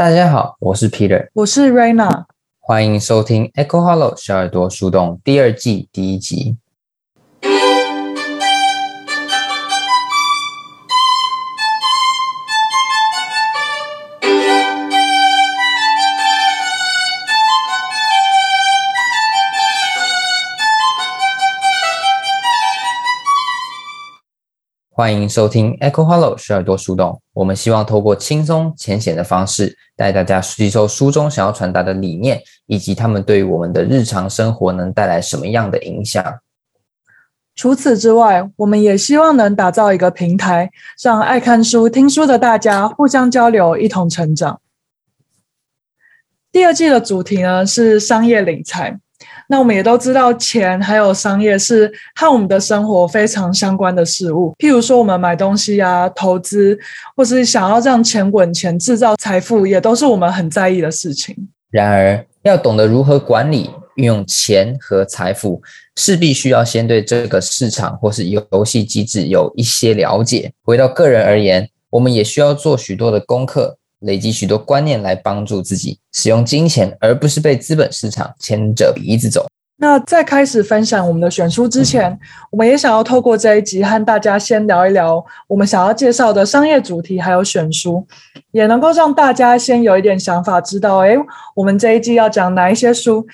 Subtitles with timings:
[0.00, 2.24] 大家好，我是 Peter，我是 Raina，
[2.58, 6.56] 欢迎收听 Echo Hollow 小耳朵树洞第二季第一集。
[24.90, 27.20] 欢迎收听 Echo Hollow 小耳朵树洞。
[27.40, 36.22] 我们希望透过轻松浅显的方式，带大家吸收书中想要传达的理念，以及他们对于我们的日常生活能带来什么样的影响。
[37.54, 40.70] 除此之外，我们也希望能打造一个平台，
[41.02, 44.60] 让爱看书、听书的大家互相交流，一同成长。
[46.52, 49.00] 第二季的主题呢，是商业理财。
[49.48, 54.54] 那我们也都知道，钱还有商业是和我们的生活非常相关的事物。
[54.58, 56.78] 譬如说，我们买东西啊、投资，
[57.16, 61.36] 或是想要让钱滚钱、制造财富，也都是我们很在意的事情。
[61.70, 65.60] 然而，要懂得如何管理、运用钱和财富，
[65.96, 70.52] 势必需要先对这个市场或是游戏机制有一些了解。
[70.64, 73.76] 回到个人而言，我们也需要做许多的功课。
[74.00, 79.46] 累积许多观念来帮助自己使用金钱，而不是被资本市场牵着鼻子走。
[79.82, 82.18] 那在开始分享我们的选书之前，
[82.50, 88.06] 我们也想要透过这一集和大家先聊一聊我们想要介绍的商业主题，还有选书，
[88.50, 91.16] 也能够让大家先有一点想法，知道诶，
[91.54, 93.26] 我们这一季要讲哪一些书。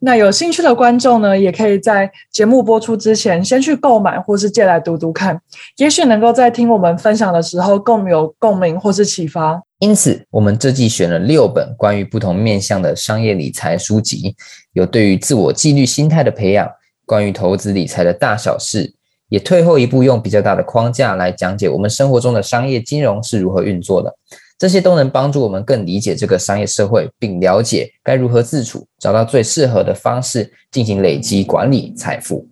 [0.00, 5.40] 那有兴趣的观众呢，也可以在节目播出之前先去购买，或是借来读读看，
[5.78, 9.62] 也许能够在听我们分享的时候更有共鸣或是启发。
[9.84, 14.34] 因此，我们这季选了六本关于不同面向的商业理财书籍，
[14.72, 16.66] 有对于自我纪律心态的培养，
[17.04, 18.94] 关于投资理财的大小事，
[19.28, 24.10] 也退后一步，用比较大的框架来讲解我们生活中的商业金融是如何运作的。
[24.58, 32.48] 这些都能帮助我们更理解这个商业社会，并了解该如何自处，找到最适合的方式进行累积管理财富。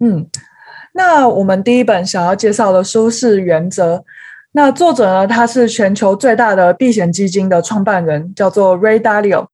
[0.00, 0.26] 嗯，
[0.92, 3.98] 那我们第一本想要介绍的书是《原则》。
[4.54, 9.46] 那作者呢，他是全球最大的避险基金的创办人，叫做 Ray Dalio。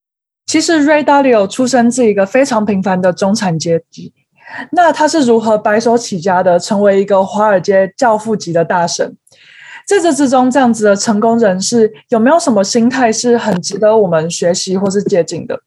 [0.47, 4.13] 其实 Ray Dalio 出生自一个非常平凡的中产阶级。
[4.73, 9.17] 那他是如何白手起家的，成为一个华尔街教父级的大神？
[9.87, 15.61] 在这之中，这样子的成功人士有没有什么心态是很值得我们学习或是借鉴的？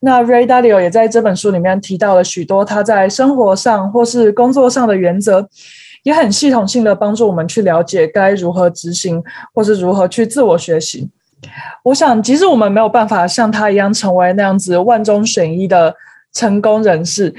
[0.00, 5.48] 那 Ray Dalio 也在这本书里面提到了许多他在生活上或是工作上的原则。
[6.08, 11.06] 也很系统性的帮助我们去了解该如何执行，或是如何去自我学习。
[11.84, 15.94] 我想，即使我们没有办法像他一样成为那样子万中选一的
[16.32, 17.34] 成功人士，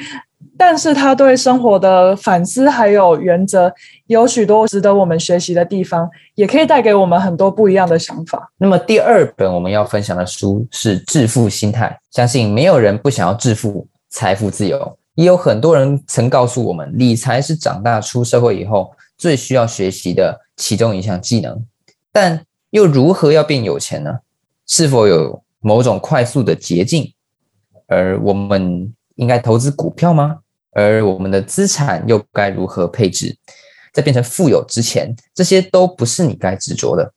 [0.56, 3.74] 但是他对生活的反思还有原则，
[4.06, 8.52] 有许多值得我们学习的地方，也可以带给我们很多不一样的想法。
[8.60, 14.96] 那么，第二本我们要分享的书是《致富心态》，相信没有人不想要致富、财富自由。
[15.20, 21.62] 也有很多人曾告诉我们，理财是长大出社会以后最需要学习的其中一项技能。
[22.10, 24.20] 但又如何要变有钱呢？
[24.66, 27.14] 是否有某种快速的捷径？
[27.88, 30.38] 而我们应该投资股票吗？
[30.72, 33.36] 而我们的资产又该如何配置？
[33.92, 37.12] 在变成富有之前，这些都不是你该执着的。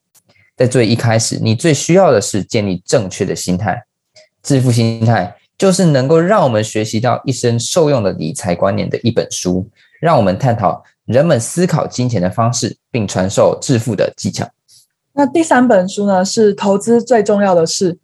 [0.57, 3.81] 在最一开始，你最需要的是建立正确的心态，
[4.43, 5.37] 致富心态。
[5.63, 9.65] 就是能够让我们学习到一生受用的理财观念的一本书，
[10.01, 14.45] 让我们探讨人们思考金钱的方式，并传授致富的技巧。
[15.13, 17.97] 那第三本书呢，是投资最重要的事。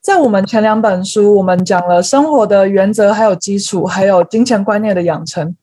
[0.00, 5.56] 在我们前两本书，我们讲了生活的原则，还有基础，还有金钱观念的养成。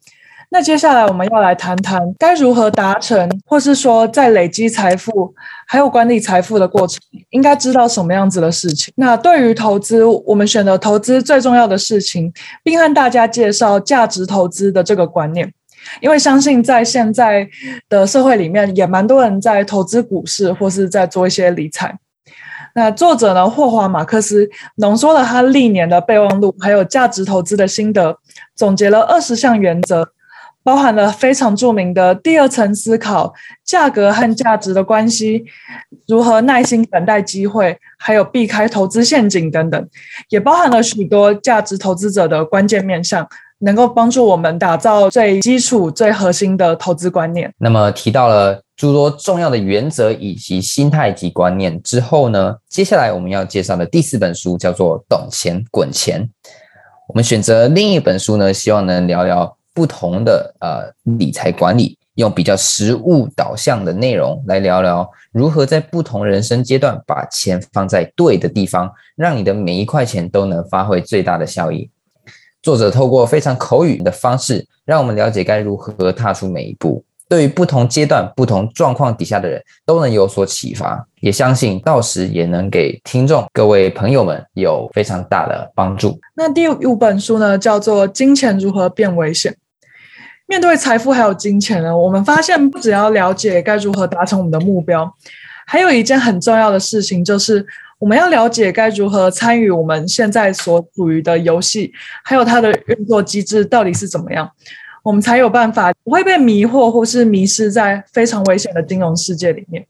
[0.50, 5.34] 那接下来我们要来谈谈该如何达成，或是说在累积财富
[5.68, 8.94] 还有管理财富的过程，应该知道什么样子的事情。
[8.96, 12.32] 那对于投资，我们选择投资最重要的事情，
[12.64, 15.52] 并和大家介绍价值投资的这个观念。
[16.00, 17.48] 因为相信在现在
[17.90, 21.94] 的社会里面，也蛮多人在投资股市或是在做一些理财。
[22.74, 28.18] 那作者呢，霍华马克思浓缩了他历年的备忘录，还有价值投资的心得，
[28.56, 30.08] 总结了二十项原则。
[30.68, 33.34] 包含了非常著名的第二层思考、
[33.64, 35.46] 价格和价值的关系、
[36.10, 39.88] 如何耐心等待机会，还有避开投资陷阱等等，
[40.28, 43.26] 也包含了许多价值投资者的关键面向，
[43.60, 47.50] 能够帮助我们打造最基础、最核心的投资观念。
[47.60, 56.22] 那么提到了诸多重要的原则以及心态及观念之后呢，接下来我们要介绍的第四本书叫做《懂钱滚钱》。
[57.08, 59.57] 我们选择另一本书呢，希望能聊聊。
[59.78, 71.88] 不同的呃理财管理用比较实务导向的内容来聊聊如何在不同人生阶段把钱放在对的地方，让你的每一块钱都能发挥最大的效益。
[72.64, 81.08] 作者透过非常口语的方式，让我们了解该如何踏出每一步，对于不同阶段、不同状况底下的人都能有所启发。
[81.22, 86.20] 也相信到时也能给听众各位朋友们有非常大的帮助。
[86.36, 89.52] 那第五本书呢，叫做《金钱如何变危险》。
[90.48, 95.14] 面对财富还有金钱呢，我们发现不只要了解该如何达成我们的目标，
[95.66, 97.66] 还有一件很重要的事情，就是
[98.00, 101.92] 我们要了解该如何参与我们现在所处于的游戏，
[102.24, 104.50] 还有它的运作机制到底是怎么样，
[105.04, 109.86] 我们才有办法不会被迷惑或是迷失在非常危险的金融世界里面。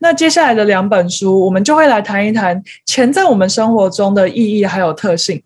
[0.00, 5.42] 那接下来的两本书，我们就会来谈一谈钱在我们生活中的意义还有特性。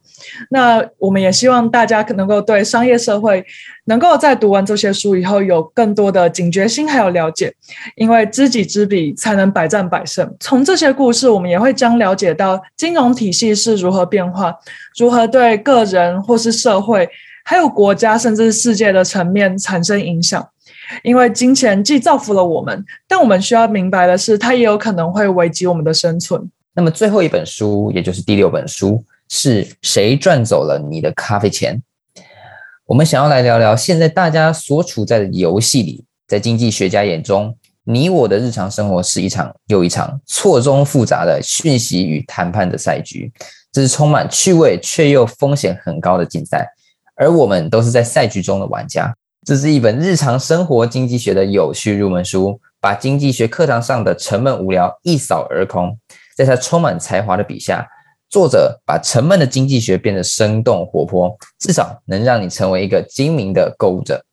[0.51, 3.45] 那我们也希望大家可能够对商业社会
[3.87, 7.53] 能够在读完这些书以后有更多的警觉心还有了解，
[7.97, 10.33] 因为知己知彼才能百战百胜。
[10.39, 14.55] 从这些故事，我们也会将了解到金融体系是如何变化，
[14.97, 17.09] 如何对个人或是社会，
[17.45, 20.49] 还有国家甚至世界的层面产生影响。
[21.03, 26.51] 因为金钱既造福了我们，但我们需要明白的是，它也有可能会危及我们的生存。
[26.75, 29.05] 那么最后一本书，也就是第六本书。
[29.35, 31.83] 是谁赚走了你的咖啡钱？
[32.85, 43.33] 我们想要来聊聊现在大家所处在的游戏里，在经济学家眼中，你我的日常生活是一场又一场错综复杂的讯息与谈判的赛局，
[43.73, 46.69] 这是充满趣味却又风险很高的竞赛，
[47.17, 49.15] 而我们都是在赛局中的玩家。
[49.45, 55.99] 这是一本日常生活经济学的有趣入门书，把经济学课堂上的沉闷无聊一扫而空，
[56.37, 57.85] 在他充满才华的笔下。
[58.31, 64.25] 作者把沉闷的经济学变得生动活泼，至少能让你成为一个精明的购物者。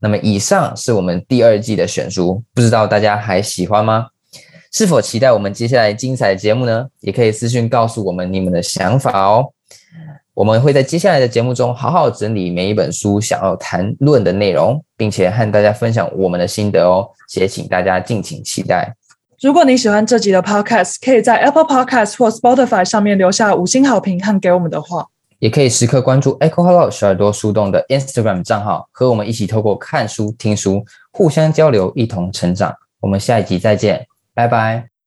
[0.00, 4.06] 那么，以上是我们第二季的选书，不知道大家还喜欢吗？
[4.72, 6.88] 是否期待我们接下来精彩的节目呢？
[7.00, 9.52] 也可以私信告诉我们你们的想法哦。
[10.38, 17.04] 我们会在接下来的节目中好好整理每一本书想要谈论的内容，并且和大家分享我们的心得哦。
[17.34, 18.94] 也请大家敬请期待。
[19.40, 25.06] 如果你喜欢这集的 Podcast，可以在 Apple Podcast 或 Spotify 上面留下五星好评和给我们的话，
[25.40, 32.72] 也可以时刻关注 Echo Hello 小耳朵树洞的 Instagram 账号，和我们一起透过看书、听书，互相交流，一同成长。
[33.00, 34.97] 我们下一集再见，拜拜。